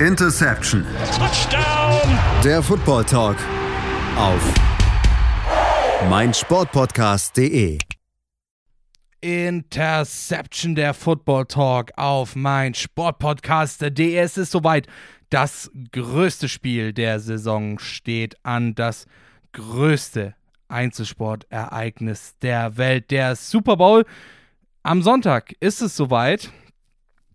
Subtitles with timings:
[0.00, 0.84] Interception.
[1.16, 2.18] Touchdown.
[2.44, 3.38] Der Football Talk
[4.18, 4.42] auf
[6.10, 7.78] meinsportpodcast.de.
[9.22, 14.16] Interception der Football Talk auf meinsportpodcast.de.
[14.16, 14.86] Es ist soweit.
[15.30, 18.74] Das größte Spiel der Saison steht an.
[18.74, 19.06] Das
[19.52, 20.34] größte
[20.68, 24.04] Einzelsportereignis der Welt, der Super Bowl.
[24.82, 26.50] Am Sonntag ist es soweit.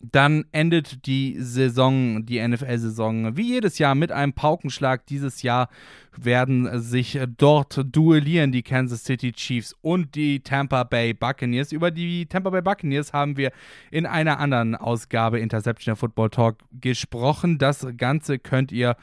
[0.03, 5.05] Dann endet die Saison, die NFL-Saison, wie jedes Jahr mit einem Paukenschlag.
[5.05, 5.69] Dieses Jahr
[6.17, 11.71] werden sich dort duellieren die Kansas City Chiefs und die Tampa Bay Buccaneers.
[11.71, 13.51] Über die Tampa Bay Buccaneers haben wir
[13.91, 17.57] in einer anderen Ausgabe Interception Football Talk gesprochen.
[17.57, 18.95] Das Ganze könnt ihr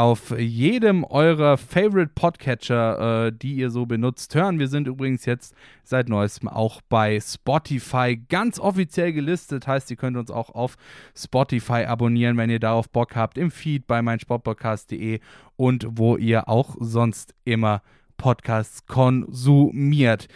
[0.00, 4.58] auf jedem eurer Favorite Podcatcher, äh, die ihr so benutzt, hören.
[4.58, 5.54] Wir sind übrigens jetzt
[5.84, 9.66] seit neuestem auch bei Spotify ganz offiziell gelistet.
[9.66, 10.78] Heißt, ihr könnt uns auch auf
[11.14, 15.20] Spotify abonnieren, wenn ihr darauf Bock habt, im Feed bei meinsportpodcast.de
[15.56, 17.82] und wo ihr auch sonst immer
[18.16, 20.28] Podcasts konsumiert.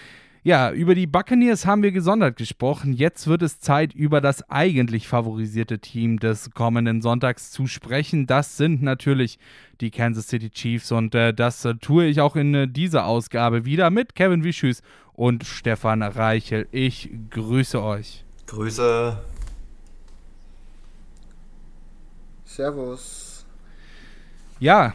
[0.46, 2.92] Ja, über die Buccaneers haben wir gesondert gesprochen.
[2.92, 8.26] Jetzt wird es Zeit, über das eigentlich favorisierte Team des kommenden Sonntags zu sprechen.
[8.26, 9.38] Das sind natürlich
[9.80, 13.64] die Kansas City Chiefs und äh, das äh, tue ich auch in äh, dieser Ausgabe
[13.64, 14.82] wieder mit Kevin Wischüs
[15.14, 16.68] und Stefan Reichel.
[16.72, 18.22] Ich grüße euch.
[18.46, 19.18] Grüße.
[22.44, 23.46] Servus.
[24.60, 24.92] Ja,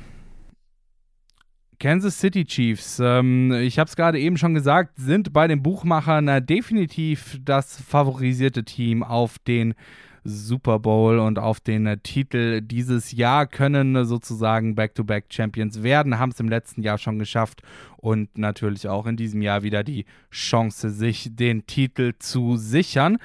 [1.79, 6.27] Kansas City Chiefs, ähm, ich habe es gerade eben schon gesagt, sind bei den Buchmachern
[6.27, 9.73] äh, definitiv das favorisierte Team auf den
[10.25, 16.31] Super Bowl und auf den äh, Titel dieses Jahr, können äh, sozusagen Back-to-Back-Champions werden, haben
[16.31, 17.61] es im letzten Jahr schon geschafft
[17.95, 23.19] und natürlich auch in diesem Jahr wieder die Chance, sich den Titel zu sichern.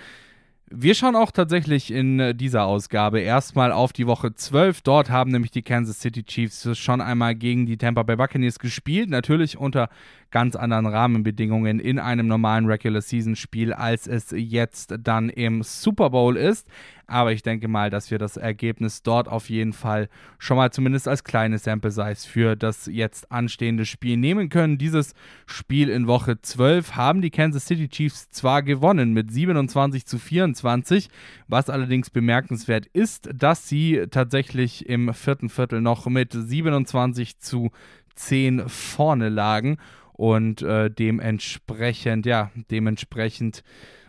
[0.77, 4.83] Wir schauen auch tatsächlich in äh, dieser Ausgabe erstmal auf die Woche 12.
[4.83, 9.09] Dort haben nämlich die Kansas City Chiefs schon einmal gegen die Tampa Bay Buccaneers gespielt.
[9.09, 9.89] Natürlich unter
[10.35, 16.11] ganz anderen Rahmenbedingungen in einem normalen Regular Season Spiel, als es jetzt dann im Super
[16.11, 16.67] Bowl ist.
[17.07, 20.09] Aber ich denke mal, dass wir das Ergebnis dort auf jeden Fall
[20.41, 24.77] schon mal zumindest als kleine Sample Size für das jetzt anstehende Spiel nehmen können.
[24.77, 25.15] Dieses
[25.47, 31.11] Spiel in Woche 12 haben die Kansas City Chiefs zwar gewonnen mit 27 zu 24,
[31.47, 37.71] was allerdings bemerkenswert ist, dass sie tatsächlich im vierten Viertel noch mit 27 zu
[38.17, 39.79] 10 vorne lagen
[40.15, 43.63] und äh, dementsprechend, ja, dementsprechend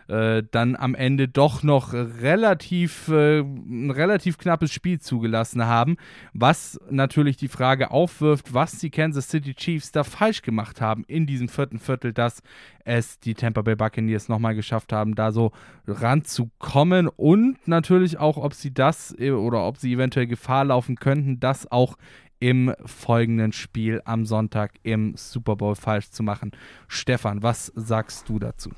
[0.08, 5.96] äh, dann am Ende doch noch relativ, äh, ein relativ knappes Spiel zugelassen haben,
[6.32, 11.26] was natürlich die Frage aufwirft, was die Kansas City Chiefs da falsch gemacht haben in
[11.26, 12.42] diesem vierten Viertel, dass
[12.84, 15.50] es die Tampa Bay Buccaneers nochmal geschafft haben, da so
[15.88, 21.40] ranzukommen und natürlich auch, ob sie das äh, oder ob sie eventuell Gefahr laufen könnten,
[21.40, 21.96] das auch
[22.38, 26.52] im folgenden Spiel am Sonntag im Super Bowl falsch zu machen.
[26.88, 28.70] Stefan, was sagst du dazu?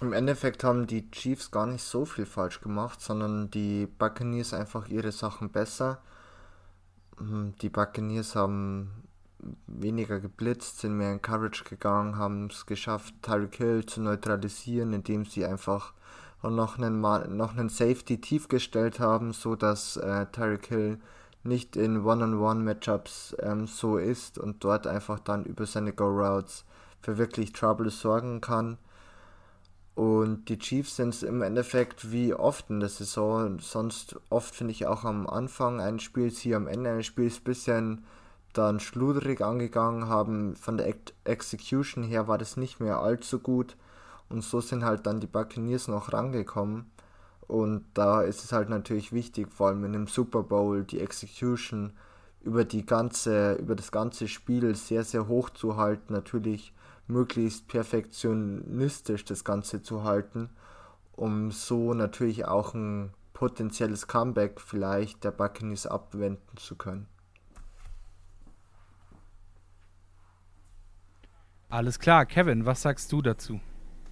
[0.00, 4.88] Im Endeffekt haben die Chiefs gar nicht so viel falsch gemacht, sondern die Buccaneers einfach
[4.88, 6.00] ihre Sachen besser.
[7.18, 8.90] Hm, die Buccaneers haben
[9.66, 15.24] weniger geblitzt, sind mehr in Coverage gegangen, haben es geschafft, Tyreek Hill zu neutralisieren, indem
[15.24, 15.92] sie einfach
[16.42, 20.98] noch einen, noch einen Safety tief gestellt haben, so dass äh, Tyreek Hill
[21.42, 26.64] nicht in One-on-One-Matchups ähm, so ist und dort einfach dann über seine Go-Routes
[27.00, 28.78] für wirklich Trouble sorgen kann.
[29.94, 34.72] Und die Chiefs sind es im Endeffekt wie oft in der Saison, sonst oft finde
[34.72, 38.04] ich auch am Anfang eines Spiels, hier am Ende eines Spiels ein bisschen
[38.52, 40.56] dann schluderig angegangen haben.
[40.56, 43.76] Von der Execution her war das nicht mehr allzu gut.
[44.28, 46.90] Und so sind halt dann die Buccaneers noch rangekommen.
[47.50, 51.92] Und da ist es halt natürlich wichtig, vor allem in einem Super Bowl, die Execution
[52.42, 56.72] über die ganze, über das ganze Spiel sehr, sehr hoch zu halten, natürlich
[57.08, 60.48] möglichst perfektionistisch das Ganze zu halten,
[61.10, 67.08] um so natürlich auch ein potenzielles Comeback vielleicht der Buccaneers abwenden zu können.
[71.68, 73.60] Alles klar, Kevin, was sagst du dazu?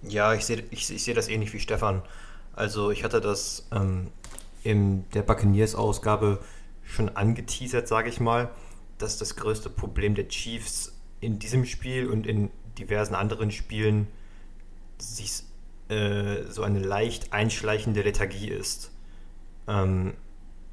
[0.01, 2.03] Ja, ich sehe ich, ich seh das ähnlich wie Stefan.
[2.59, 4.11] Also ich hatte das ähm,
[4.63, 6.39] in der Buccaneers-Ausgabe
[6.83, 8.49] schon angeteasert, sage ich mal,
[8.97, 14.07] dass das größte Problem der Chiefs in diesem Spiel und in diversen anderen Spielen
[14.97, 15.43] sich
[15.87, 18.91] äh, so eine leicht einschleichende Lethargie ist.
[19.69, 20.15] Ähm,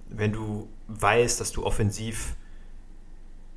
[0.08, 2.34] wenn du weißt, dass du offensiv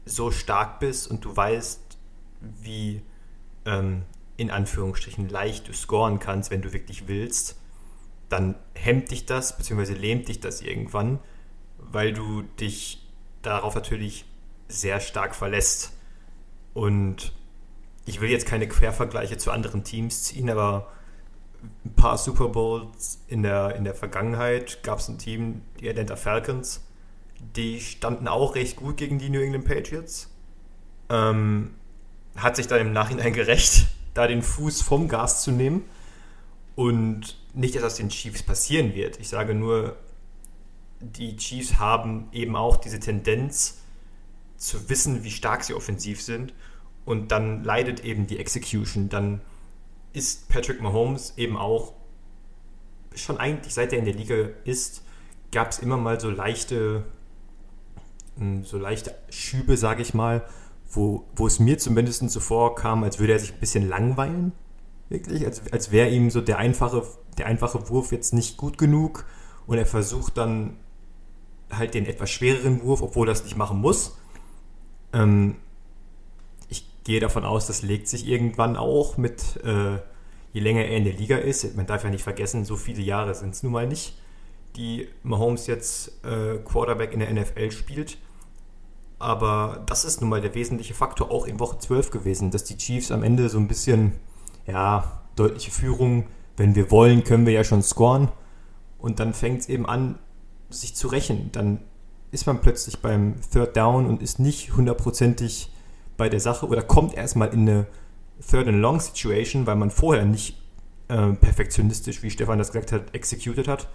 [0.06, 1.82] so stark bist und du weißt,
[2.62, 3.02] wie
[3.66, 4.04] ähm,
[4.38, 7.59] in Anführungsstrichen leicht du scoren kannst, wenn du wirklich willst,
[8.30, 11.20] dann hemmt dich das, beziehungsweise lähmt dich das irgendwann,
[11.78, 13.08] weil du dich
[13.42, 14.26] darauf natürlich
[14.68, 15.94] sehr stark verlässt.
[16.74, 17.34] Und
[18.06, 20.92] ich will jetzt keine Quervergleiche zu anderen Teams ziehen, aber
[21.84, 26.16] ein paar Super Bowls in der, in der Vergangenheit gab es ein Team, die Atlanta
[26.16, 26.82] Falcons,
[27.56, 30.30] die standen auch recht gut gegen die New England Patriots.
[31.10, 31.72] Ähm,
[32.36, 35.84] hat sich dann im Nachhinein gerecht, da den Fuß vom Gas zu nehmen.
[36.80, 39.20] Und nicht, dass das den Chiefs passieren wird.
[39.20, 39.98] Ich sage nur,
[41.02, 43.80] die Chiefs haben eben auch diese Tendenz
[44.56, 46.54] zu wissen, wie stark sie offensiv sind.
[47.04, 49.10] Und dann leidet eben die Execution.
[49.10, 49.42] Dann
[50.14, 51.96] ist Patrick Mahomes eben auch
[53.14, 55.04] schon eigentlich seit er in der Liga ist,
[55.52, 57.04] gab es immer mal so leichte,
[58.38, 60.48] hm, so leichte Schübe, sage ich mal,
[60.90, 64.54] wo, wo es mir zumindest so vorkam, als würde er sich ein bisschen langweilen.
[65.10, 67.04] Wirklich, als, als wäre ihm so der einfache,
[67.38, 69.26] der einfache Wurf jetzt nicht gut genug
[69.66, 70.78] und er versucht dann
[71.72, 74.18] halt den etwas schwereren Wurf, obwohl er das nicht machen muss.
[75.14, 75.56] Ähm,
[76.68, 79.98] ich gehe davon aus, das legt sich irgendwann auch mit, äh,
[80.54, 81.76] je länger er in der Liga ist.
[81.76, 84.16] Man darf ja nicht vergessen, so viele Jahre sind es nun mal nicht,
[84.76, 88.18] die Mahomes jetzt äh, Quarterback in der NFL spielt.
[89.20, 92.78] Aber das ist nun mal der wesentliche Faktor auch in Woche 12 gewesen, dass die
[92.78, 94.14] Chiefs am Ende so ein bisschen,
[94.70, 96.26] ja, deutliche Führung,
[96.58, 98.30] wenn wir wollen, können wir ja schon scoren.
[98.98, 100.20] Und dann fängt es eben an,
[100.70, 101.52] sich zu rächen.
[101.52, 101.80] Dann
[102.32, 105.72] ist man plötzlich beim Third Down und ist nicht hundertprozentig
[106.18, 107.88] bei der Sache oder kommt erstmal in eine
[108.48, 110.58] Third and Long Situation, weil man vorher nicht
[111.08, 113.88] äh, perfektionistisch, wie Stefan das gesagt hat, executed hat.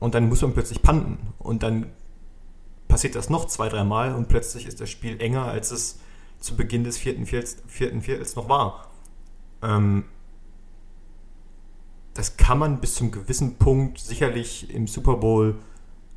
[0.00, 1.18] Und dann muss man plötzlich panten.
[1.38, 1.86] Und dann
[2.88, 5.98] passiert das noch zwei, dreimal und plötzlich ist das Spiel enger, als es
[6.40, 8.90] zu Beginn des vierten Viertels, vierten Viertels noch war.
[9.64, 10.04] Ähm,
[12.12, 15.56] das kann man bis zum gewissen Punkt sicherlich im Super Bowl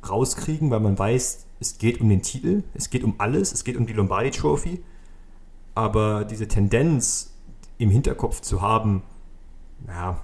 [0.08, 3.76] rauskriegen, weil man weiß, es geht um den Titel, es geht um alles, es geht
[3.76, 4.82] um die Lombardi Trophy.
[5.74, 7.34] Aber diese Tendenz
[7.78, 9.02] im Hinterkopf zu haben,
[9.86, 10.20] ja,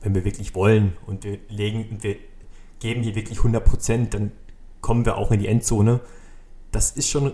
[0.00, 2.16] wenn wir wirklich wollen und wir legen, wir
[2.78, 4.32] geben hier wirklich 100 Prozent, dann
[4.80, 6.00] kommen wir auch in die Endzone.
[6.70, 7.32] Das ist schon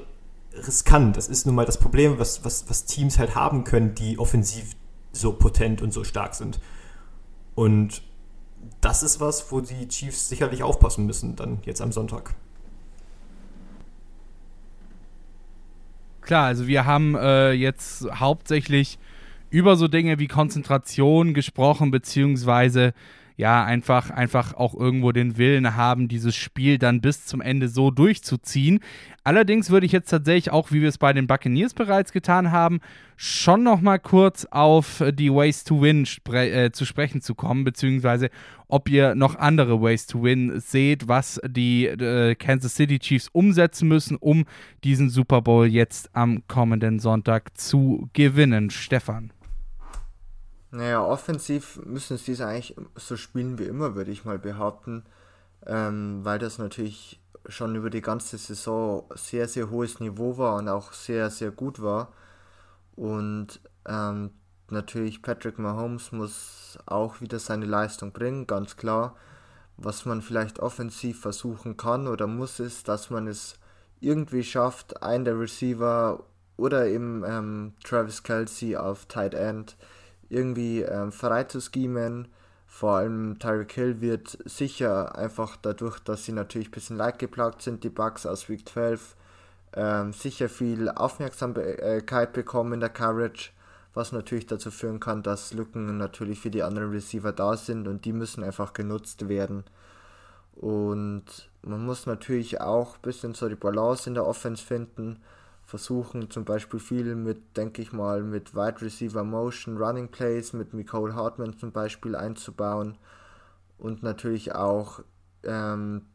[0.54, 1.16] riskant.
[1.16, 4.76] Das ist nun mal das Problem, was, was, was Teams halt haben können, die offensiv
[5.12, 6.60] so potent und so stark sind.
[7.54, 8.02] Und
[8.80, 12.34] das ist was, wo die Chiefs sicherlich aufpassen müssen, dann jetzt am Sonntag.
[16.20, 18.98] Klar, also wir haben äh, jetzt hauptsächlich
[19.50, 22.94] über so Dinge wie Konzentration gesprochen, beziehungsweise
[23.40, 27.90] ja, einfach, einfach auch irgendwo den Willen haben, dieses Spiel dann bis zum Ende so
[27.90, 28.80] durchzuziehen.
[29.24, 32.80] Allerdings würde ich jetzt tatsächlich auch, wie wir es bei den Buccaneers bereits getan haben,
[33.16, 37.64] schon noch mal kurz auf die Ways to Win spre äh, zu sprechen zu kommen,
[37.64, 38.28] beziehungsweise
[38.68, 43.88] ob ihr noch andere Ways to Win seht, was die äh, Kansas City Chiefs umsetzen
[43.88, 44.44] müssen, um
[44.84, 48.68] diesen Super Bowl jetzt am kommenden Sonntag zu gewinnen.
[48.68, 49.32] Stefan.
[50.72, 55.04] Naja, offensiv müssen sie es eigentlich so spielen wie immer, würde ich mal behaupten,
[55.66, 60.68] ähm, weil das natürlich schon über die ganze Saison sehr, sehr hohes Niveau war und
[60.68, 62.12] auch sehr, sehr gut war.
[62.94, 64.30] Und ähm,
[64.68, 69.16] natürlich Patrick Mahomes muss auch wieder seine Leistung bringen, ganz klar.
[69.76, 73.54] Was man vielleicht offensiv versuchen kann oder muss, ist, dass man es
[74.00, 76.22] irgendwie schafft, einen der Receiver
[76.56, 79.76] oder eben ähm, Travis Kelsey auf Tight End
[80.30, 82.28] irgendwie ähm, frei zu schemen.
[82.66, 87.84] Vor allem Tyreek Hill wird sicher einfach dadurch, dass sie natürlich ein bisschen leidgeplagt sind,
[87.84, 89.16] die Bugs aus Week 12,
[89.74, 93.50] ähm, sicher viel Aufmerksamkeit bekommen in der Coverage,
[93.92, 98.04] was natürlich dazu führen kann, dass Lücken natürlich für die anderen Receiver da sind und
[98.04, 99.64] die müssen einfach genutzt werden.
[100.54, 101.24] Und
[101.62, 105.18] man muss natürlich auch ein bisschen so die Balance in der Offense finden
[105.70, 110.74] versuchen zum Beispiel viel mit, denke ich mal, mit Wide Receiver Motion, Running Plays, mit
[110.74, 112.98] Nicole Hartman zum Beispiel einzubauen.
[113.78, 115.00] Und natürlich auch,
[115.44, 116.06] ähm,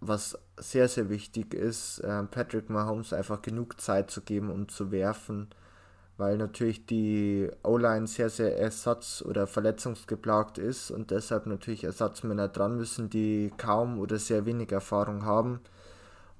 [0.00, 4.92] was sehr, sehr wichtig ist, äh, Patrick Mahomes einfach genug Zeit zu geben, um zu
[4.92, 5.48] werfen,
[6.18, 12.76] weil natürlich die O-Line sehr, sehr ersatz- oder verletzungsgeplagt ist und deshalb natürlich Ersatzmänner dran
[12.76, 15.60] müssen, die kaum oder sehr wenig Erfahrung haben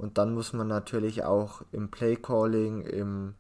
[0.01, 3.35] und dann muss man natürlich auch im Play Calling, im,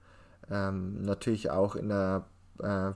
[0.50, 2.26] ähm, natürlich auch in der
[2.58, 2.92] äh,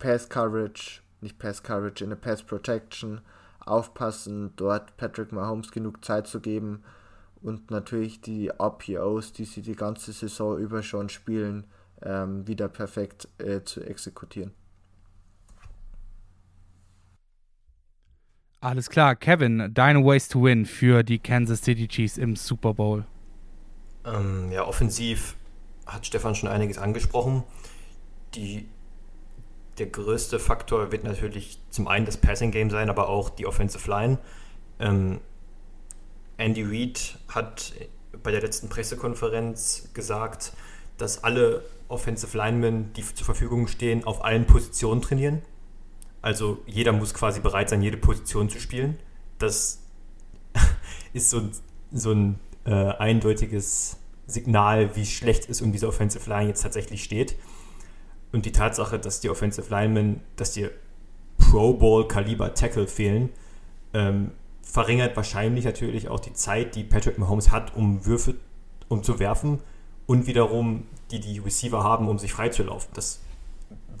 [0.00, 3.20] Pass Coverage, nicht Pass Coverage, in der Pass Protection
[3.60, 6.82] aufpassen, dort Patrick Mahomes genug Zeit zu geben
[7.40, 11.68] und natürlich die RPOs, die sie die ganze Saison über schon spielen,
[12.02, 14.50] ähm, wieder perfekt äh, zu exekutieren.
[18.66, 23.04] Alles klar, Kevin, deine Ways to Win für die Kansas City Chiefs im Super Bowl.
[24.04, 25.36] Ähm, ja, offensiv
[25.86, 27.44] hat Stefan schon einiges angesprochen.
[28.34, 28.66] Die,
[29.78, 33.88] der größte Faktor wird natürlich zum einen das Passing Game sein, aber auch die Offensive
[33.88, 34.18] Line.
[34.80, 35.20] Ähm,
[36.36, 37.72] Andy Reid hat
[38.20, 40.54] bei der letzten Pressekonferenz gesagt,
[40.98, 45.42] dass alle Offensive Linemen, die zur Verfügung stehen, auf allen Positionen trainieren.
[46.26, 48.98] Also jeder muss quasi bereit sein, jede Position zu spielen.
[49.38, 49.80] Das
[51.12, 51.42] ist so,
[51.92, 57.36] so ein äh, eindeutiges Signal, wie schlecht es um diese Offensive Line jetzt tatsächlich steht.
[58.32, 60.68] Und die Tatsache, dass die Offensive Linemen, dass die
[61.38, 63.28] Pro Bowl Kaliber Tackle fehlen,
[63.94, 68.34] ähm, verringert wahrscheinlich natürlich auch die Zeit, die Patrick Mahomes hat, um Würfe
[68.88, 69.60] um zu werfen
[70.06, 72.90] und wiederum die die Receiver haben, um sich freizulaufen.
[72.94, 73.20] Das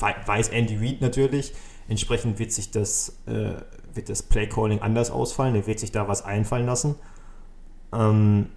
[0.00, 1.52] weiß Andy Reid natürlich.
[1.88, 3.54] Entsprechend wird sich das, äh,
[3.94, 5.54] wird das Play Calling anders ausfallen.
[5.54, 6.96] Er wird sich da was einfallen lassen.
[7.92, 8.50] Ähm,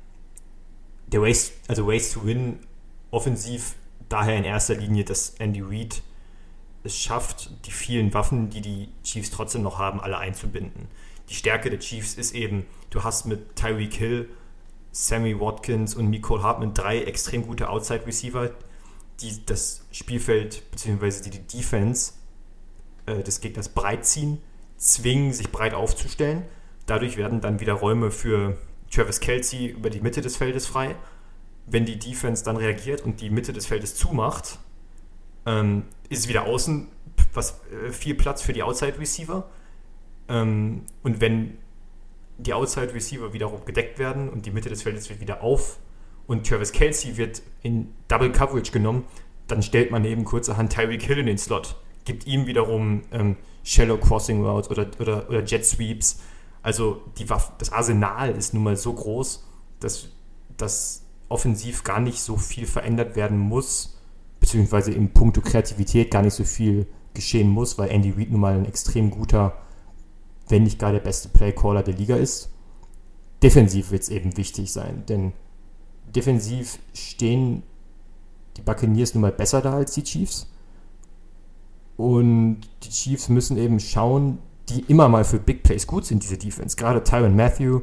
[1.07, 2.59] der Ways, also Ways to Win
[3.12, 3.75] offensiv
[4.09, 6.01] daher in erster Linie, dass Andy Reid
[6.83, 10.88] es schafft, die vielen Waffen, die die Chiefs trotzdem noch haben, alle einzubinden.
[11.29, 14.29] Die Stärke der Chiefs ist eben, du hast mit Tyreek Hill,
[14.91, 18.51] Sammy Watkins und Nicole Hartman drei extrem gute Outside Receiver,
[19.21, 21.29] die das Spielfeld bzw.
[21.29, 22.13] die Defense
[23.09, 24.39] äh, des Gegners breit ziehen,
[24.77, 26.43] zwingen, sich breit aufzustellen.
[26.85, 28.57] Dadurch werden dann wieder Räume für
[28.91, 30.95] Travis Kelsey über die Mitte des Feldes frei.
[31.65, 34.59] Wenn die Defense dann reagiert und die Mitte des Feldes zumacht,
[35.45, 36.87] ähm, ist wieder außen
[37.33, 39.49] was, äh, viel Platz für die Outside Receiver.
[40.27, 41.57] Ähm, und wenn
[42.37, 45.79] die Outside Receiver wiederum gedeckt werden und die Mitte des Feldes wird wieder auf
[46.27, 49.05] und Travis Kelsey wird in Double Coverage genommen,
[49.47, 51.75] dann stellt man eben kurzerhand Tyreek Hill in den Slot,
[52.09, 56.19] gibt ihm wiederum ähm, Shallow Crossing Routes oder, oder, oder Jet Sweeps
[56.61, 59.45] also die Waffe, das Arsenal ist nun mal so groß,
[59.79, 60.09] dass,
[60.57, 63.97] dass offensiv gar nicht so viel verändert werden muss,
[64.39, 68.55] beziehungsweise im Punkto Kreativität gar nicht so viel geschehen muss, weil Andy Reid nun mal
[68.55, 69.57] ein extrem guter,
[70.47, 72.49] wenn nicht gar der beste Playcaller der Liga ist.
[73.41, 75.31] Defensiv wird es eben wichtig sein, denn
[76.13, 77.63] defensiv stehen
[78.57, 80.51] die Buccaneers nun mal besser da als die Chiefs.
[82.00, 84.38] Und die Chiefs müssen eben schauen,
[84.70, 86.77] die immer mal für Big Plays gut sind, diese Defense.
[86.77, 87.82] Gerade Tyron Matthew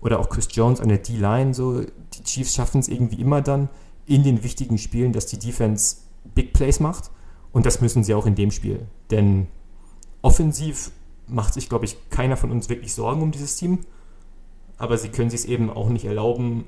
[0.00, 3.68] oder auch Chris Jones an der D-Line, so die Chiefs schaffen es irgendwie immer dann
[4.06, 5.96] in den wichtigen Spielen, dass die Defense
[6.34, 7.10] Big Plays macht.
[7.52, 8.86] Und das müssen sie auch in dem Spiel.
[9.10, 9.48] Denn
[10.22, 10.90] offensiv
[11.26, 13.80] macht sich, glaube ich, keiner von uns wirklich Sorgen um dieses Team.
[14.78, 16.64] Aber sie können sich es eben auch nicht erlauben,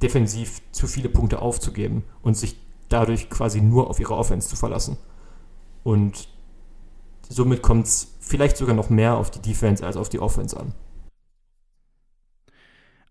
[0.00, 2.56] defensiv zu viele Punkte aufzugeben und sich
[2.88, 4.96] dadurch quasi nur auf ihre Offense zu verlassen.
[5.84, 6.28] Und
[7.28, 10.72] somit kommt es vielleicht sogar noch mehr auf die Defense als auf die Offense an.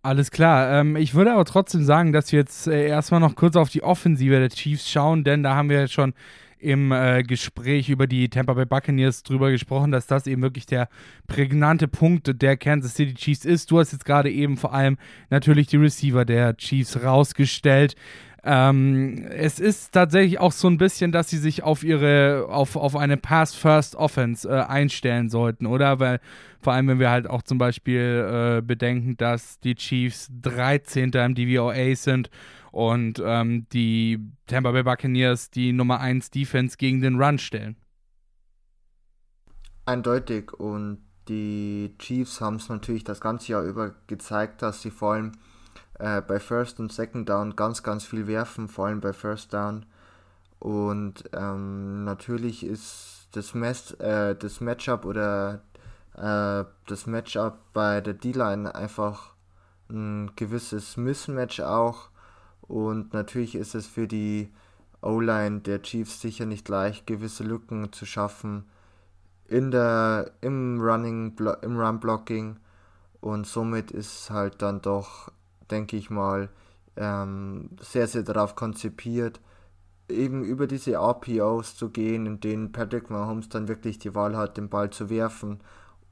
[0.02, 0.80] Alles klar.
[0.80, 3.84] Ähm, ich würde aber trotzdem sagen, dass wir jetzt äh, erstmal noch kurz auf die
[3.84, 6.14] Offensive der Chiefs schauen, denn da haben wir jetzt schon
[6.60, 10.90] im äh, Gespräch über die Tampa Bay Buccaneers drüber gesprochen, dass das eben wirklich der
[11.28, 13.70] prägnante Punkt der Kansas City Chiefs ist.
[13.70, 14.98] Du hast jetzt gerade eben vor allem
[15.30, 17.96] natürlich die Receiver der Chiefs rausgestellt.
[18.50, 22.96] Ähm, es ist tatsächlich auch so ein bisschen, dass sie sich auf ihre, auf, auf
[22.96, 26.00] eine Pass-First-Offense äh, einstellen sollten, oder?
[26.00, 26.22] Weil
[26.62, 31.12] vor allem, wenn wir halt auch zum Beispiel äh, bedenken, dass die Chiefs 13.
[31.12, 32.30] im DVOA sind
[32.72, 37.76] und ähm, die Tampa Bay Buccaneers die Nummer 1 Defense gegen den Run stellen.
[39.86, 45.16] Eindeutig und die Chiefs haben es natürlich das ganze Jahr über gezeigt, dass sie vor
[45.16, 45.34] allem
[46.00, 49.86] äh, bei First und Second Down ganz, ganz viel werfen, vor allem bei First Down.
[50.60, 55.62] Und ähm, natürlich ist das, Mess, äh, das Matchup oder
[56.16, 59.34] äh, das Matchup bei der D-Line einfach
[59.90, 62.10] ein gewisses Mismatch auch.
[62.62, 64.52] Und natürlich ist es für die
[65.02, 68.66] O-Line der Chiefs sicher nicht leicht, gewisse Lücken zu schaffen
[69.48, 72.58] in der im Running im Run Blocking
[73.22, 75.32] und somit ist halt dann doch
[75.72, 76.50] denke ich mal,
[76.96, 79.40] ähm, sehr, sehr darauf konzipiert,
[80.10, 84.58] eben über diese RPOs zu gehen, in denen Patrick Mahomes dann wirklich die Wahl hat,
[84.58, 85.60] den Ball zu werfen.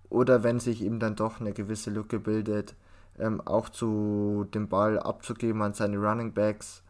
[0.10, 2.76] Oder wenn sich eben dann doch eine gewisse Lücke bildet,
[3.18, 6.84] ähm, auch zu dem Ball abzugeben an seine Running Backs.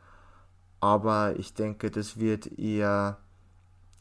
[0.79, 3.17] Aber ich denke, das wird eher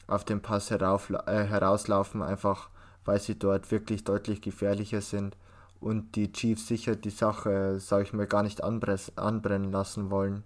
[0.07, 2.69] auf den Pass herauf, äh, herauslaufen, einfach
[3.05, 5.37] weil sie dort wirklich deutlich gefährlicher sind
[5.79, 10.43] und die Chiefs sicher die Sache, sage ich mal, gar nicht anbrennen lassen wollen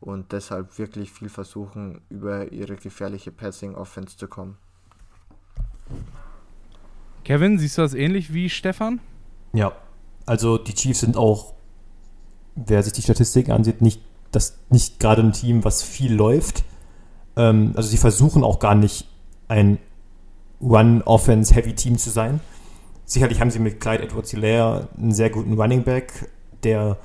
[0.00, 4.56] und deshalb wirklich viel versuchen, über ihre gefährliche Passing Offense zu kommen.
[7.24, 9.00] Kevin, siehst du das ähnlich wie Stefan?
[9.52, 9.72] Ja,
[10.26, 11.54] also die Chiefs sind auch,
[12.54, 16.64] wer sich die Statistiken ansieht, nicht, das, nicht gerade ein Team, was viel läuft.
[17.36, 19.06] Ähm, also sie versuchen auch gar nicht
[19.48, 19.78] ein
[20.62, 22.40] Run-Offense-Heavy-Team zu sein.
[23.10, 26.30] Sicherlich haben sie mit Clyde Edwards-Hilaire einen sehr guten Running Back,
[26.62, 26.96] der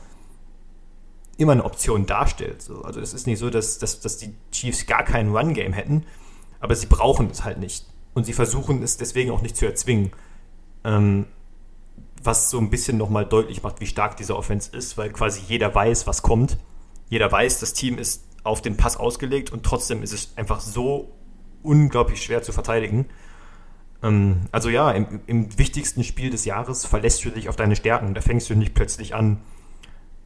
[1.38, 2.62] immer eine Option darstellt.
[2.62, 2.84] So.
[2.84, 6.06] Also es ist nicht so, dass, dass, dass die Chiefs gar kein Run-Game hätten,
[6.60, 7.88] aber sie brauchen es halt nicht.
[8.14, 10.12] Und sie versuchen es deswegen auch nicht zu erzwingen.
[10.84, 11.26] Ähm,
[12.24, 15.74] was so ein bisschen nochmal deutlich macht, wie stark diese Offense ist, weil quasi jeder
[15.74, 16.60] weiß, was kommt.
[17.10, 21.16] Jeder weiß, das Team ist auf den Pass ausgelegt und trotzdem ist es einfach so
[21.64, 23.08] unglaublich schwer zu verteidigen.
[24.06, 28.14] Ähm, also ja, im, im, wichtigsten Spiel des Jahres verlässt du dich auf deine Stärken.
[28.14, 29.42] Da fängst du nicht plötzlich an,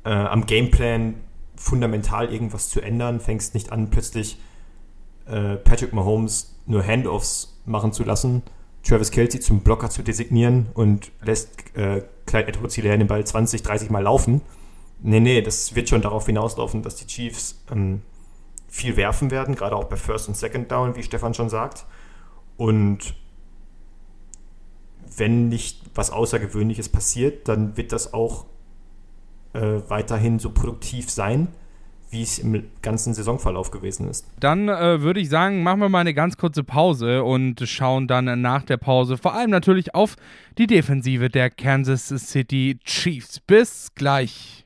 [0.04, 1.16] äh, am Gameplan
[1.56, 4.38] fundamental irgendwas zu ändern, fängst nicht an, plötzlich
[5.26, 8.44] äh, Patrick Mahomes nur Handoffs machen zu lassen,
[8.84, 13.90] Travis Kelsey zum Blocker zu designieren und lässt äh, Clyde Edwards den Ball 20, 30
[13.90, 14.42] Mal laufen.
[15.02, 18.02] Nee, nee, das wird schon darauf hinauslaufen, dass die Chiefs ähm,
[18.68, 21.86] viel werfen werden, gerade auch bei First und Second Down, wie Stefan schon sagt.
[22.58, 23.16] Und
[25.18, 28.46] wenn nicht was Außergewöhnliches passiert, dann wird das auch
[29.54, 31.48] äh, weiterhin so produktiv sein,
[32.10, 34.26] wie es im ganzen Saisonverlauf gewesen ist.
[34.40, 38.42] Dann äh, würde ich sagen, machen wir mal eine ganz kurze Pause und schauen dann
[38.42, 40.16] nach der Pause vor allem natürlich auf
[40.58, 43.40] die Defensive der Kansas City Chiefs.
[43.40, 44.66] Bis gleich.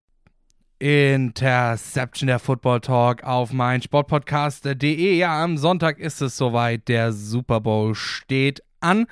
[0.81, 5.13] Interception der Football Talk auf mein Sportpodcast.de.
[5.15, 6.87] Ja, am Sonntag ist es soweit.
[6.87, 9.05] Der Super Bowl steht an.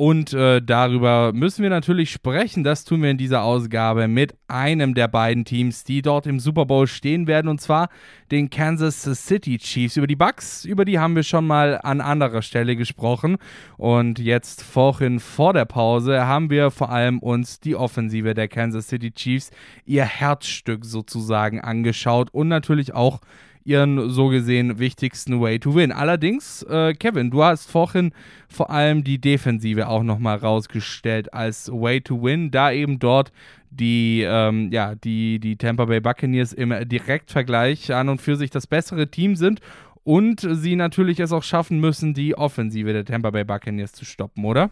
[0.00, 2.62] Und äh, darüber müssen wir natürlich sprechen.
[2.62, 6.66] Das tun wir in dieser Ausgabe mit einem der beiden Teams, die dort im Super
[6.66, 7.88] Bowl stehen werden, und zwar
[8.30, 9.96] den Kansas City Chiefs.
[9.96, 13.38] Über die Bucks, über die haben wir schon mal an anderer Stelle gesprochen.
[13.76, 18.86] Und jetzt vorhin vor der Pause haben wir vor allem uns die Offensive der Kansas
[18.86, 19.50] City Chiefs,
[19.84, 23.18] ihr Herzstück sozusagen angeschaut und natürlich auch
[23.64, 25.92] ihren so gesehen wichtigsten Way to Win.
[25.92, 28.12] Allerdings, äh, Kevin, du hast vorhin
[28.48, 33.32] vor allem die Defensive auch nochmal rausgestellt als Way to Win, da eben dort
[33.70, 38.66] die, ähm, ja, die, die Tampa Bay Buccaneers im Direktvergleich an und für sich das
[38.66, 39.60] bessere Team sind
[40.04, 44.44] und sie natürlich es auch schaffen müssen, die Offensive der Tampa Bay Buccaneers zu stoppen,
[44.44, 44.70] oder?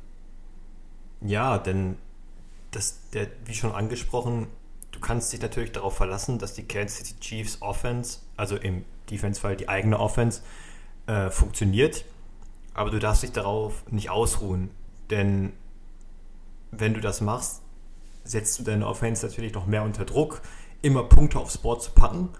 [1.20, 1.96] Ja, denn
[2.70, 4.46] das, der, wie schon angesprochen,
[4.92, 9.56] du kannst dich natürlich darauf verlassen, dass die Kansas City Chiefs Offense, also im Defense-Fall
[9.56, 10.42] die eigene Offense,
[11.06, 12.04] äh, funktioniert.
[12.74, 14.70] Aber du darfst dich darauf nicht ausruhen.
[15.10, 15.52] Denn
[16.70, 17.62] wenn du das machst,
[18.24, 20.42] setzt du deine Offense natürlich noch mehr unter Druck,
[20.82, 22.30] immer Punkte aufs Board zu packen.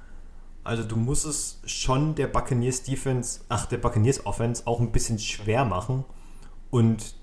[0.65, 5.19] Also du musst es schon der Buccaneers Defense, ach der Buccaneers Offense auch ein bisschen
[5.19, 6.05] schwer machen
[6.71, 7.15] und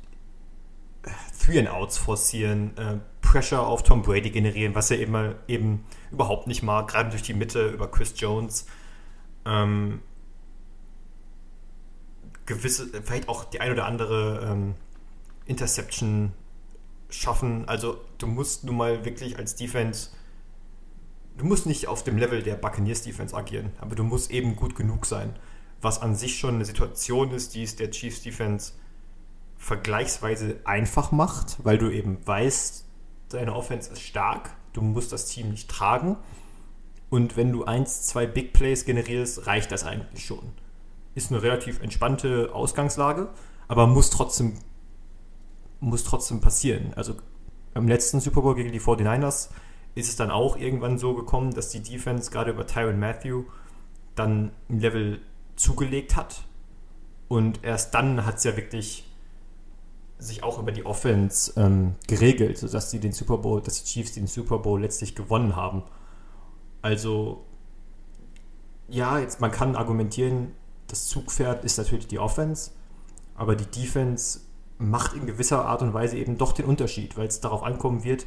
[1.37, 2.99] Three and Outs forcieren, äh,
[3.33, 7.33] Pressure auf Tom Brady generieren, was er eben, eben überhaupt nicht mag, gerade durch die
[7.33, 8.67] Mitte über Chris Jones.
[9.43, 10.01] Ähm,
[12.45, 14.75] gewisse, vielleicht auch die ein oder andere ähm,
[15.47, 16.31] Interception
[17.09, 17.67] schaffen.
[17.67, 20.11] Also du musst nun mal wirklich als Defense,
[21.35, 24.75] du musst nicht auf dem Level der Buccaneers Defense agieren, aber du musst eben gut
[24.75, 25.35] genug sein.
[25.81, 28.73] Was an sich schon eine Situation ist, die es der Chiefs Defense
[29.57, 32.85] vergleichsweise einfach macht, weil du eben weißt,
[33.33, 36.17] deine Offense ist stark, du musst das Team nicht tragen.
[37.09, 40.53] Und wenn du eins, zwei Big Plays generierst, reicht das eigentlich schon.
[41.15, 43.29] Ist eine relativ entspannte Ausgangslage,
[43.67, 44.53] aber muss trotzdem,
[45.79, 46.93] muss trotzdem passieren.
[46.95, 47.15] Also
[47.75, 49.49] im letzten Super Bowl gegen die 49ers
[49.95, 53.43] ist es dann auch irgendwann so gekommen, dass die Defense gerade über Tyron Matthew
[54.15, 55.21] dann ein Level
[55.55, 56.43] zugelegt hat.
[57.27, 59.07] Und erst dann hat es ja wirklich
[60.23, 64.13] sich auch über die Offense ähm, geregelt, sodass sie den Super Bowl, dass die Chiefs
[64.13, 65.83] den Super Bowl letztlich gewonnen haben.
[66.81, 67.43] Also
[68.87, 70.51] ja, jetzt man kann argumentieren,
[70.87, 72.71] das Zugpferd ist natürlich die Offense,
[73.35, 74.41] aber die Defense
[74.77, 78.25] macht in gewisser Art und Weise eben doch den Unterschied, weil es darauf ankommen wird,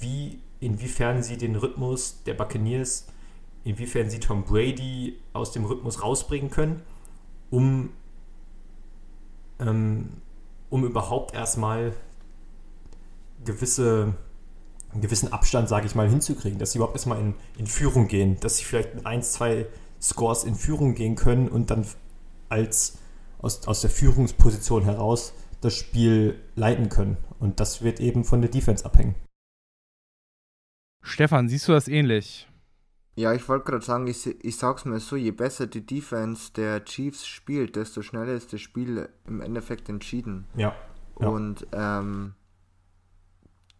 [0.00, 3.06] wie inwiefern sie den Rhythmus der Buccaneers,
[3.64, 6.82] inwiefern sie Tom Brady aus dem Rhythmus rausbringen können,
[7.50, 7.90] um
[9.58, 10.08] ähm,
[10.70, 11.92] um überhaupt erstmal
[13.44, 14.14] gewisse,
[14.92, 18.38] einen gewissen Abstand, sage ich mal, hinzukriegen, dass sie überhaupt erstmal in, in Führung gehen,
[18.40, 19.66] dass sie vielleicht mit ein, zwei
[20.00, 21.86] Scores in Führung gehen können und dann
[22.48, 22.98] als
[23.38, 27.16] aus, aus der Führungsposition heraus das Spiel leiten können.
[27.38, 29.14] Und das wird eben von der Defense abhängen.
[31.02, 32.48] Stefan, siehst du das ähnlich?
[33.18, 36.84] Ja, ich wollte gerade sagen, ich, ich sag's mal so, je besser die Defense der
[36.84, 40.46] Chiefs spielt, desto schneller ist das Spiel im Endeffekt entschieden.
[40.54, 40.72] Ja.
[41.18, 41.26] ja.
[41.26, 42.34] Und ähm,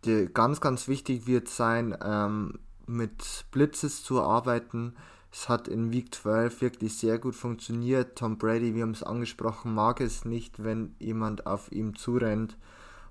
[0.04, 4.96] die, ganz, ganz wichtig wird sein, ähm, mit Blitzes zu arbeiten.
[5.30, 8.18] Es hat in Week 12 wirklich sehr gut funktioniert.
[8.18, 12.58] Tom Brady, wir haben es angesprochen, mag es nicht, wenn jemand auf ihm zurennt.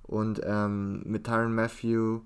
[0.03, 2.19] Und ähm, mit Tyron Matthew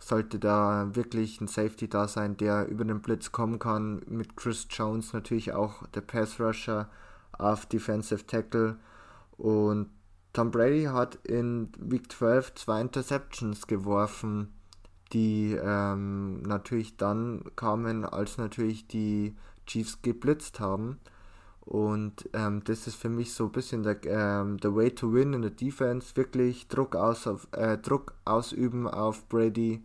[0.00, 4.02] sollte da wirklich ein Safety da sein, der über den Blitz kommen kann.
[4.06, 6.88] Mit Chris Jones natürlich auch der Pass Rusher
[7.32, 8.76] auf Defensive Tackle.
[9.36, 9.90] Und
[10.32, 14.52] Tom Brady hat in Week 12 zwei Interceptions geworfen,
[15.12, 19.36] die ähm, natürlich dann kamen, als natürlich die
[19.66, 20.98] Chiefs geblitzt haben.
[21.70, 25.34] Und ähm, das ist für mich so ein bisschen der, ähm, der Way to win
[25.34, 26.16] in der Defense.
[26.16, 29.84] Wirklich Druck, aus auf, äh, Druck ausüben auf Brady.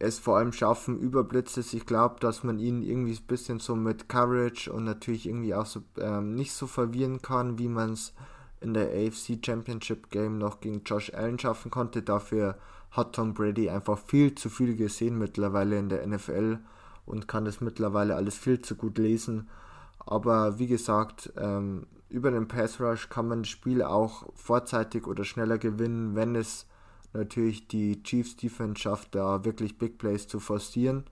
[0.00, 1.74] Es vor allem schaffen über Blitzes.
[1.74, 5.64] Ich glaube, dass man ihn irgendwie ein bisschen so mit Courage und natürlich irgendwie auch
[5.64, 8.12] so ähm, nicht so verwirren kann, wie man es
[8.60, 12.02] in der AFC Championship Game noch gegen Josh Allen schaffen konnte.
[12.02, 12.58] Dafür
[12.90, 16.58] hat Tom Brady einfach viel zu viel gesehen mittlerweile in der NFL
[17.06, 19.48] und kann das mittlerweile alles viel zu gut lesen.
[20.10, 25.22] Aber wie gesagt, ähm, über den Pass Rush kann man das Spiel auch vorzeitig oder
[25.22, 26.66] schneller gewinnen, wenn es
[27.12, 31.04] natürlich die Chiefs Defense schafft, da wirklich Big Plays zu forcieren.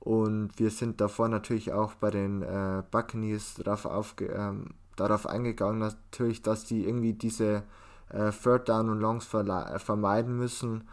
[0.00, 5.78] Und wir sind davor natürlich auch bei den äh, Buccaneers darauf, aufge ähm, darauf eingegangen,
[5.78, 7.62] natürlich, dass die irgendwie diese
[8.10, 10.86] äh, Third Down und Longs vermeiden müssen.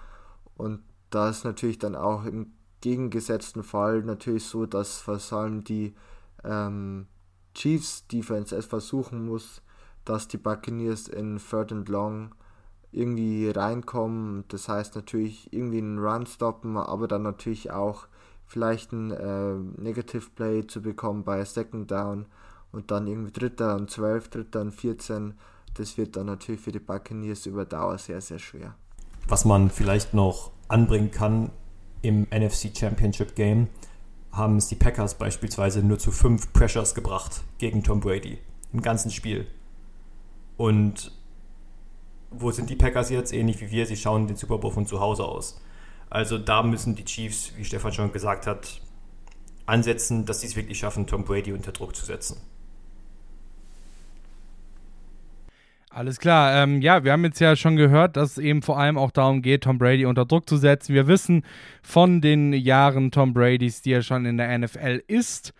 [0.56, 5.93] Und da ist natürlich dann auch im gegengesetzten Fall natürlich so, dass vor allem die
[6.43, 7.08] ähm,
[7.54, 9.62] Chiefs Defense es versuchen muss,
[10.06, 12.34] dass die Buccaneers in Third and Long
[12.91, 14.45] irgendwie reinkommen.
[14.47, 18.08] Das heißt natürlich irgendwie einen Run stoppen, aber dann natürlich auch
[18.45, 22.25] vielleicht ein äh, Negative Play zu bekommen bei Second Down
[22.71, 25.36] und dann irgendwie Dritter und 12, Dritter und 14.
[25.75, 28.75] Das wird dann natürlich für die Buccaneers über Dauer sehr, sehr schwer.
[29.27, 31.51] Was man vielleicht noch anbringen kann
[32.01, 33.67] im NFC Championship Game,
[34.32, 38.38] haben es die Packers beispielsweise nur zu fünf Pressures gebracht gegen Tom Brady
[38.72, 39.48] im ganzen Spiel.
[40.58, 41.12] Und
[42.30, 43.34] wo sind die Packers jetzt?
[43.34, 45.60] Ähnlich wie wir, sie schauen den Super Bowl von zu Hause aus.
[46.10, 48.82] Also da müssen die Chiefs, wie Stefan schon gesagt hat,
[49.65, 52.38] ansetzen, dass sie es wirklich schaffen, Tom Brady unter Druck zu setzen.
[55.93, 56.63] Alles klar.
[56.63, 59.41] Ähm, ja, wir haben jetzt ja schon gehört, dass es eben vor allem auch darum
[59.41, 60.95] geht, Tom Brady unter Druck zu setzen.
[60.95, 61.43] Wir wissen
[61.82, 65.54] von den Jahren Tom Bradys, die er schon in der NFL ist,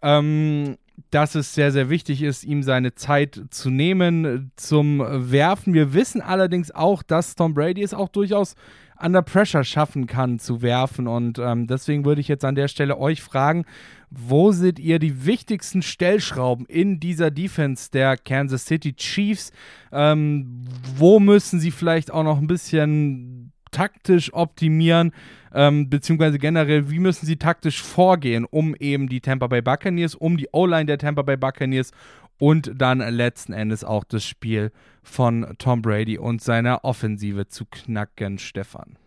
[0.00, 0.78] ähm,
[1.10, 5.74] dass es sehr, sehr wichtig ist, ihm seine Zeit zu nehmen zum Werfen.
[5.74, 8.54] Wir wissen allerdings auch, dass Tom Brady es auch durchaus
[9.00, 11.06] under Pressure schaffen kann zu werfen.
[11.06, 13.64] Und ähm, deswegen würde ich jetzt an der Stelle euch fragen,
[14.10, 19.52] wo seht ihr die wichtigsten Stellschrauben in dieser Defense der Kansas City Chiefs?
[19.92, 20.64] Ähm,
[20.96, 25.12] wo müssen sie vielleicht auch noch ein bisschen taktisch optimieren?
[25.52, 30.36] Ähm, beziehungsweise generell, wie müssen sie taktisch vorgehen, um eben die Tampa Bay Buccaneers, um
[30.36, 31.92] die O-Line der Tampa Bay Buccaneers
[32.38, 38.38] und dann letzten Endes auch das Spiel von Tom Brady und seiner Offensive zu knacken,
[38.38, 38.98] Stefan?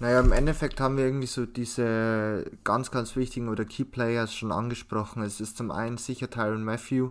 [0.00, 4.50] Naja, im Endeffekt haben wir irgendwie so diese ganz, ganz wichtigen oder Key Players schon
[4.50, 5.22] angesprochen.
[5.22, 7.10] Es ist zum einen sicher Tyron Matthew,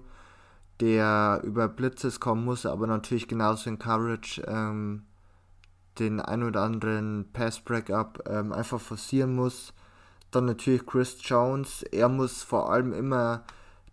[0.80, 5.04] der über Blitzes kommen muss, aber natürlich genauso in Coverage ähm,
[6.00, 9.74] den ein oder anderen Pass-Breakup ähm, einfach forcieren muss.
[10.32, 11.84] Dann natürlich Chris Jones.
[11.84, 13.44] Er muss vor allem immer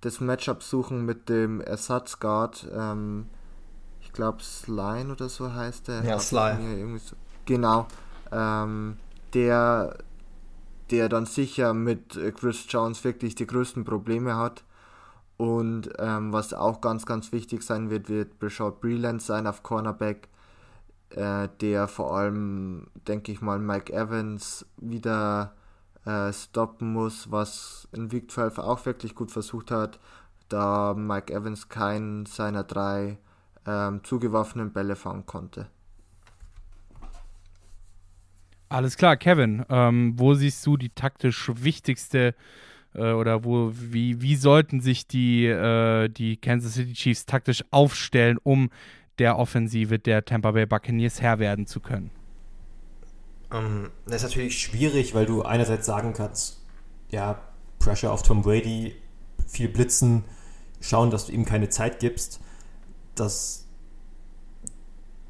[0.07, 2.69] das Matchup suchen mit dem Ersatzguard.
[2.73, 3.27] Ähm,
[4.01, 6.05] ich glaube, Sly oder so heißt der.
[6.05, 6.99] Ja, Sly.
[6.99, 7.88] So, genau.
[8.31, 8.99] Ähm,
[9.35, 9.99] der,
[10.90, 14.62] der dann sicher mit Chris Jones wirklich die größten Probleme hat.
[15.37, 20.29] Und ähm, was auch ganz, ganz wichtig sein wird, wird Brashard Breland sein auf Cornerback,
[21.11, 25.53] äh, der vor allem, denke ich mal, Mike Evans wieder
[26.07, 29.99] äh, stoppen muss, was in Week 12 auch wirklich gut versucht hat,
[30.49, 33.19] da Mike Evans keinen seiner drei
[33.66, 35.66] ähm, zugeworfenen Bälle fangen konnte.
[38.69, 39.64] Alles klar, Kevin.
[39.69, 42.35] Ähm, wo siehst du die taktisch wichtigste
[42.95, 48.38] äh, oder wo, wie, wie sollten sich die, äh, die Kansas City Chiefs taktisch aufstellen,
[48.42, 48.71] um
[49.19, 52.11] der Offensive der Tampa Bay Buccaneers Herr werden zu können?
[53.57, 56.62] Ähm, das ist natürlich schwierig, weil du einerseits sagen kannst,
[57.11, 57.40] ja,
[57.79, 58.97] Pressure auf Tom Brady,
[59.47, 60.25] viel blitzen,
[60.81, 62.40] schauen, dass du ihm keine Zeit gibst.
[63.14, 63.66] Das,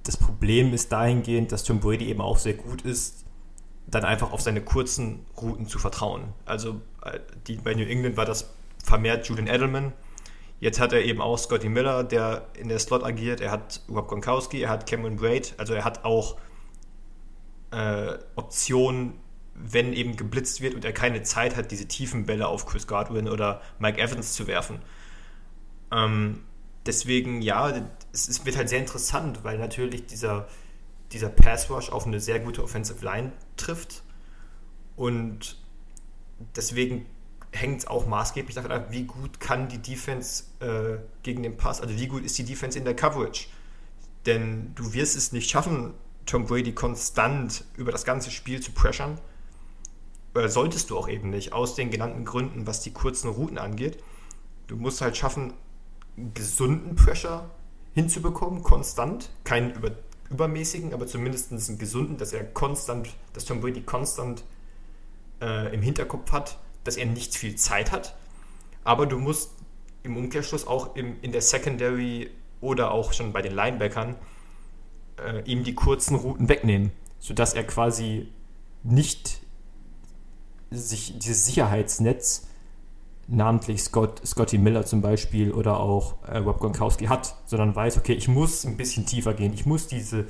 [0.02, 3.24] das Problem ist dahingehend, dass Tom Brady eben auch sehr gut ist,
[3.86, 6.32] dann einfach auf seine kurzen Routen zu vertrauen.
[6.44, 8.50] Also äh, die, bei New England war das
[8.82, 9.92] vermehrt Julian Edelman.
[10.58, 13.40] Jetzt hat er eben auch Scotty Miller, der in der Slot agiert.
[13.40, 15.54] Er hat Rob Gronkowski, er hat Cameron Braid.
[15.58, 16.36] Also er hat auch
[17.76, 19.12] äh, Optionen,
[19.54, 23.28] wenn eben geblitzt wird und er keine Zeit hat, diese tiefen Bälle auf Chris Godwin
[23.28, 24.80] oder Mike Evans zu werfen.
[25.92, 26.42] Ähm,
[26.86, 27.70] deswegen, ja,
[28.12, 30.48] es, es, wird halt sehr interessant, weil natürlich dieser,
[31.12, 34.02] dieser Pass Rush auf eine sehr gute Offensive Line trifft.
[34.96, 35.58] Und
[36.56, 37.06] deswegen
[37.52, 41.82] hängt es auch maßgeblich davon ab, wie gut kann die Defense äh, gegen den Pass,
[41.82, 43.48] also wie gut ist die Defense in der Coverage.
[44.24, 45.94] Denn du wirst es nicht schaffen,
[46.26, 49.16] Tom Brady konstant über das ganze Spiel zu pressure.
[50.34, 54.02] Oder solltest du auch eben nicht, aus den genannten Gründen, was die kurzen Routen angeht.
[54.66, 55.54] Du musst halt schaffen,
[56.34, 57.48] gesunden Pressure
[57.94, 59.30] hinzubekommen, konstant.
[59.44, 59.92] Keinen über,
[60.28, 64.44] übermäßigen, aber zumindest einen gesunden, dass er konstant, dass Tom Brady konstant
[65.40, 68.14] äh, im Hinterkopf hat, dass er nicht viel Zeit hat.
[68.84, 69.52] Aber du musst
[70.02, 74.16] im Umkehrschluss auch im, in der Secondary oder auch schon bei den Linebackern
[75.24, 78.28] äh, ihm die kurzen Routen wegnehmen, sodass er quasi
[78.82, 79.40] nicht
[80.70, 82.46] sich dieses Sicherheitsnetz,
[83.28, 88.12] namentlich Scott, Scotty Miller zum Beispiel oder auch äh, Rob Gronkowski hat, sondern weiß, okay,
[88.12, 90.26] ich muss ein bisschen tiefer gehen, ich muss diese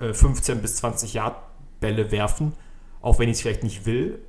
[0.00, 1.36] äh, 15 bis 20 Yard
[1.80, 2.54] Bälle werfen,
[3.02, 4.20] auch wenn ich es vielleicht nicht will,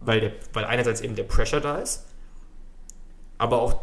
[0.00, 2.04] weil, der, weil einerseits eben der Pressure da ist,
[3.38, 3.80] aber auch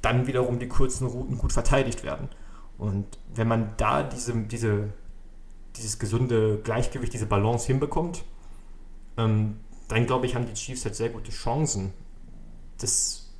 [0.00, 2.28] dann wiederum die kurzen Routen gut verteidigt werden.
[2.78, 4.92] Und wenn man da diese, diese,
[5.76, 8.24] dieses gesunde Gleichgewicht, diese Balance hinbekommt,
[9.16, 9.58] ähm,
[9.88, 11.92] dann glaube ich, haben die Chiefs halt sehr gute Chancen.
[12.78, 13.30] Das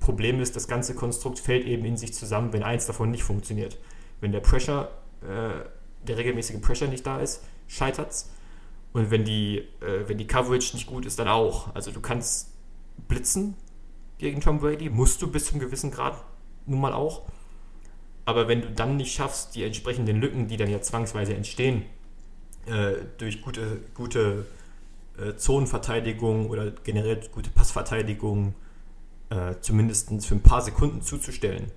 [0.00, 3.78] Problem ist, das ganze Konstrukt fällt eben in sich zusammen, wenn eins davon nicht funktioniert.
[4.20, 4.90] Wenn der Pressure,
[5.22, 5.64] äh,
[6.06, 8.30] der regelmäßige Pressure nicht da ist, scheitert es.
[8.92, 11.74] Und wenn die, äh, wenn die Coverage nicht gut ist, dann auch.
[11.74, 12.52] Also du kannst
[13.06, 13.54] blitzen
[14.18, 16.22] gegen Tom Brady, musst du bis zum gewissen Grad
[16.66, 17.22] nun mal auch.
[18.28, 21.86] Aber wenn du dann nicht schaffst, die entsprechenden Lücken, die dann ja zwangsweise entstehen,
[22.66, 24.44] äh, durch gute, gute
[25.16, 28.52] äh, Zonenverteidigung oder generell gute Passverteidigung
[29.30, 31.72] äh, zumindest für ein paar Sekunden zuzustellen,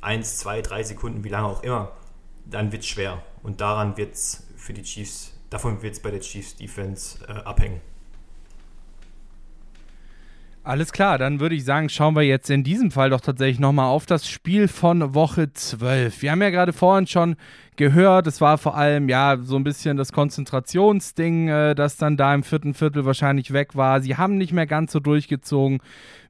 [0.00, 1.92] eins, zwei, drei Sekunden, wie lange auch immer,
[2.44, 3.22] dann wird es schwer.
[3.44, 7.34] Und daran wird es für die Chiefs, davon wird es bei der Chiefs Defense äh,
[7.34, 7.80] abhängen.
[10.66, 13.88] Alles klar, dann würde ich sagen, schauen wir jetzt in diesem Fall doch tatsächlich nochmal
[13.88, 16.22] auf das Spiel von Woche 12.
[16.22, 17.36] Wir haben ja gerade vorhin schon
[17.76, 22.34] gehört, es war vor allem ja so ein bisschen das Konzentrationsding, äh, das dann da
[22.34, 24.00] im vierten Viertel wahrscheinlich weg war.
[24.00, 25.80] Sie haben nicht mehr ganz so durchgezogen,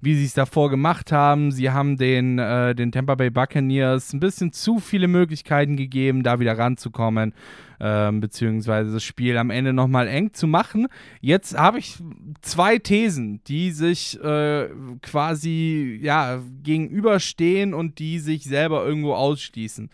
[0.00, 1.50] wie sie es davor gemacht haben.
[1.50, 6.40] Sie haben den, äh, den Tampa Bay Buccaneers ein bisschen zu viele Möglichkeiten gegeben, da
[6.40, 7.34] wieder ranzukommen
[7.80, 10.86] ähm, beziehungsweise das Spiel am Ende nochmal eng zu machen.
[11.20, 11.98] Jetzt habe ich
[12.40, 14.68] zwei Thesen, die sich äh,
[15.02, 19.90] quasi ja, gegenüberstehen und die sich selber irgendwo ausschließen.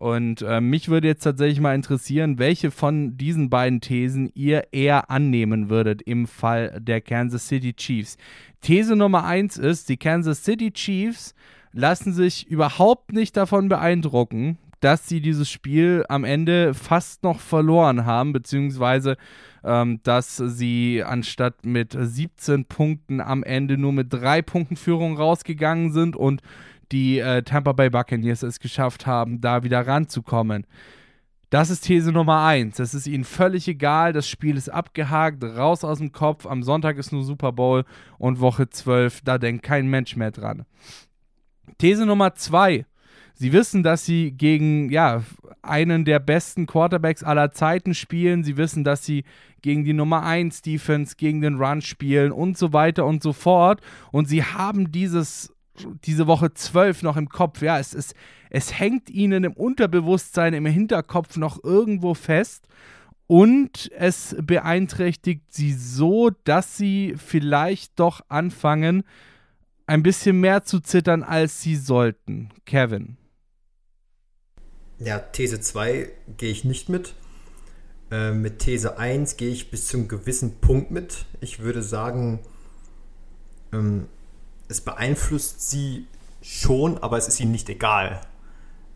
[0.00, 5.10] Und äh, mich würde jetzt tatsächlich mal interessieren, welche von diesen beiden Thesen ihr eher
[5.10, 8.16] annehmen würdet im Fall der Kansas City Chiefs.
[8.62, 11.34] These Nummer eins ist, die Kansas City Chiefs
[11.72, 18.06] lassen sich überhaupt nicht davon beeindrucken, dass sie dieses Spiel am Ende fast noch verloren
[18.06, 19.18] haben, beziehungsweise
[19.62, 25.92] ähm, dass sie anstatt mit 17 Punkten am Ende nur mit drei Punkten Führung rausgegangen
[25.92, 26.40] sind und
[26.92, 30.66] die äh, Tampa Bay Buccaneers es geschafft haben, da wieder ranzukommen.
[31.50, 32.78] Das ist These Nummer 1.
[32.78, 34.12] Es ist ihnen völlig egal.
[34.12, 36.46] Das Spiel ist abgehakt, raus aus dem Kopf.
[36.46, 37.84] Am Sonntag ist nur Super Bowl
[38.18, 40.64] und Woche 12, da denkt kein Mensch mehr dran.
[41.78, 42.86] These Nummer 2.
[43.34, 45.22] Sie wissen, dass sie gegen ja,
[45.62, 48.44] einen der besten Quarterbacks aller Zeiten spielen.
[48.44, 49.24] Sie wissen, dass sie
[49.62, 53.80] gegen die Nummer 1 Defense, gegen den Run spielen und so weiter und so fort.
[54.12, 55.52] Und sie haben dieses,
[56.04, 57.62] diese Woche 12 noch im Kopf.
[57.62, 58.14] Ja, es, ist,
[58.50, 62.66] es hängt ihnen im Unterbewusstsein, im Hinterkopf noch irgendwo fest.
[63.26, 69.04] Und es beeinträchtigt sie so, dass sie vielleicht doch anfangen,
[69.86, 72.50] ein bisschen mehr zu zittern, als sie sollten.
[72.64, 73.16] Kevin.
[74.98, 77.14] Ja, These 2 gehe ich nicht mit.
[78.10, 81.24] Äh, mit These 1 gehe ich bis zum gewissen Punkt mit.
[81.40, 82.40] Ich würde sagen,
[83.72, 84.08] ähm,
[84.70, 86.06] es beeinflusst sie
[86.42, 88.20] schon, aber es ist ihnen nicht egal.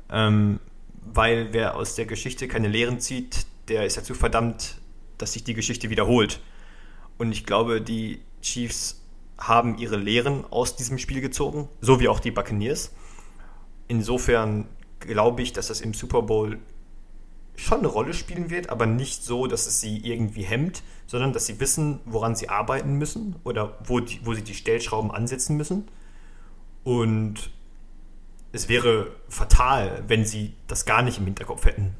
[0.09, 0.61] Ähm,
[1.05, 4.77] weil wer aus der Geschichte keine Lehren zieht, der ist dazu verdammt,
[5.19, 6.41] dass sich die Geschichte wiederholt.
[7.19, 9.01] Und ich glaube, die Chiefs
[9.37, 12.93] haben ihre Lehren aus diesem Spiel gezogen, so wie auch die Buccaneers.
[13.89, 14.69] Insofern
[15.01, 16.59] glaube ich, dass das im Super Bowl
[17.57, 21.47] schon eine Rolle spielen wird, aber nicht so, dass es sie irgendwie hemmt, sondern dass
[21.47, 25.89] sie wissen, woran sie arbeiten müssen oder wo, die, wo sie die Stellschrauben ansetzen müssen.
[26.83, 27.51] Und
[28.53, 31.95] es wäre fatal, wenn sie das gar nicht im Hinterkopf hätten.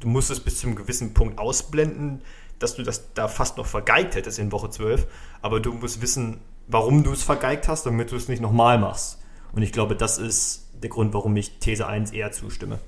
[0.00, 2.22] Du musst es bis zu einem gewissen Punkt ausblenden,
[2.58, 5.06] dass du das da fast noch vergeigt hättest in Woche 12,
[5.42, 9.18] aber du musst wissen, warum du es vergeigt hast, damit du es nicht nochmal machst.
[9.52, 12.78] Und ich glaube, das ist der Grund, warum ich These 1 eher zustimme.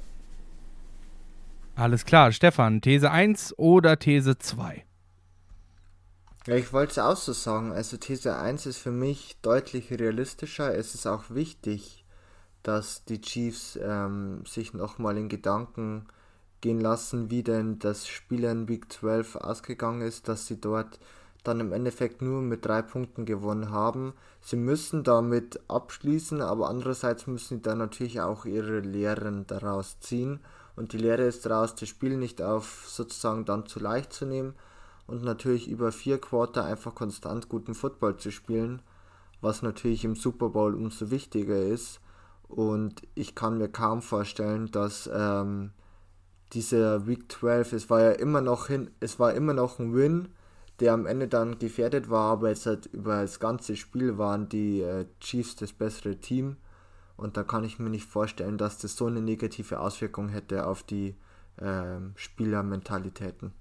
[1.79, 4.85] Alles klar, Stefan, These 1 oder These 2?
[6.49, 7.71] Ja, ich wollte es auch so sagen.
[7.71, 10.75] Also These 1 ist für mich deutlich realistischer.
[10.75, 12.05] Es ist auch wichtig,
[12.65, 16.09] dass die Chiefs ähm, sich nochmal in Gedanken
[16.63, 20.99] gehen lassen, wie denn das Spiel in Week 12 ausgegangen ist, dass sie dort
[21.45, 24.15] dann im Endeffekt nur mit drei Punkten gewonnen haben.
[24.41, 30.41] Sie müssen damit abschließen, aber andererseits müssen sie dann natürlich auch ihre Lehren daraus ziehen.
[30.79, 34.55] Und die Lehre ist daraus, das Spiel nicht auf sozusagen dann zu leicht zu nehmen
[35.09, 38.81] und natürlich über vier Quarter einfach konstant guten Football zu spielen,
[39.41, 42.01] was natürlich im Super Bowl umso wichtiger ist.
[42.47, 45.73] Und ich kann mir kaum vorstellen, dass ähm,
[46.53, 50.29] dieser Week 12, es war ja immer noch hin, es war immer noch ein Win,
[50.79, 54.83] der am Ende dann gefährdet war, aber jetzt halt über das ganze Spiel waren die
[54.83, 56.57] äh, Chiefs das bessere Team
[57.19, 60.85] und da kann ich mir nicht vorstellen, dass das so eine negative Auswirkung hätte auf
[60.85, 61.17] die
[61.57, 63.53] äh, Spielermentalitäten.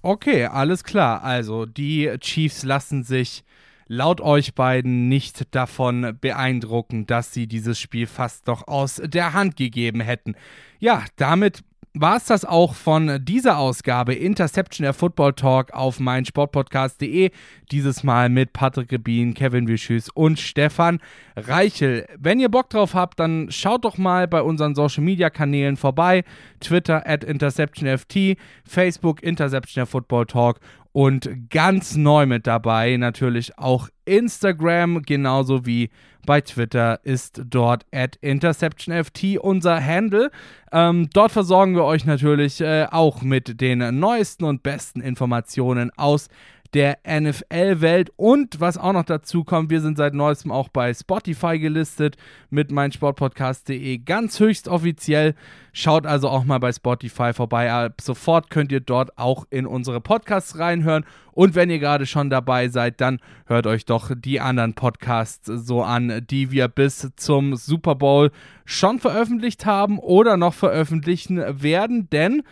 [0.00, 1.22] Okay, alles klar.
[1.24, 3.44] Also die Chiefs lassen sich
[3.86, 9.56] laut euch beiden nicht davon beeindrucken, dass sie dieses Spiel fast noch aus der Hand
[9.56, 10.36] gegeben hätten.
[10.78, 17.30] Ja, damit war es das auch von dieser Ausgabe Interception der Football Talk auf meinsportpodcast.de.
[17.72, 21.00] Dieses Mal mit Patrick Rebin, Kevin Wischüs und Stefan
[21.36, 22.06] Reichel.
[22.16, 26.22] Wenn ihr Bock drauf habt, dann schaut doch mal bei unseren Social Media Kanälen vorbei.
[26.60, 30.60] Twitter at InterceptionFT, Facebook Interception der Football Talk
[30.92, 35.90] und ganz neu mit dabei natürlich auch Instagram, genauso wie
[36.26, 40.30] bei Twitter ist dort at InterceptionFT unser Handle.
[40.72, 46.28] Ähm, dort versorgen wir euch natürlich äh, auch mit den neuesten und besten Informationen aus
[46.74, 48.12] der NFL-Welt.
[48.16, 52.16] Und was auch noch dazu kommt, wir sind seit neuestem auch bei Spotify gelistet
[52.48, 55.34] mit meinsportpodcast.de ganz höchst offiziell.
[55.72, 57.72] Schaut also auch mal bei Spotify vorbei.
[57.72, 61.04] Ab sofort könnt ihr dort auch in unsere Podcasts reinhören.
[61.32, 65.82] Und wenn ihr gerade schon dabei seid, dann hört euch doch die anderen Podcasts so
[65.82, 68.30] an, die wir bis zum Super Bowl
[68.64, 72.10] schon veröffentlicht haben oder noch veröffentlichen werden.
[72.10, 72.42] Denn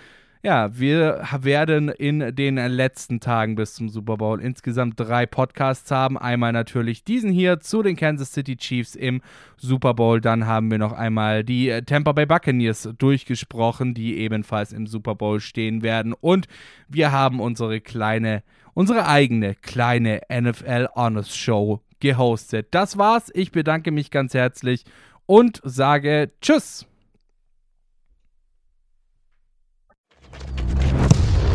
[0.43, 6.17] ja, wir werden in den letzten Tagen bis zum Super Bowl insgesamt drei Podcasts haben.
[6.17, 9.21] Einmal natürlich diesen hier zu den Kansas City Chiefs im
[9.57, 10.21] Super Bowl.
[10.21, 15.41] Dann haben wir noch einmal die Tampa Bay Buccaneers durchgesprochen, die ebenfalls im Super Bowl
[15.41, 16.13] stehen werden.
[16.13, 16.47] Und
[16.89, 18.43] wir haben unsere kleine,
[18.75, 22.69] unsere eigene kleine NFL Honest Show gehostet.
[22.71, 23.31] Das war's.
[23.35, 24.85] Ich bedanke mich ganz herzlich
[25.27, 26.87] und sage Tschüss.